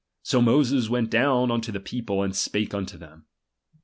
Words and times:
So 0.23 0.41
Moses 0.41 0.89
went 0.89 1.09
^H 1.09 1.11
down 1.11 1.51
unto 1.51 1.71
the 1.71 1.79
people, 1.79 2.23
and 2.23 2.35
spake 2.35 2.73
unto 2.73 2.97
them. 2.97 3.27